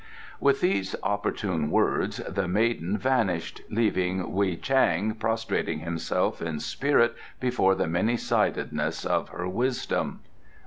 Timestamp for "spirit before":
6.59-7.75